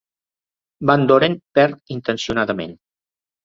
Van 0.91 1.05
Doren 1.11 1.37
perd 1.59 1.95
intencionadament. 1.99 2.79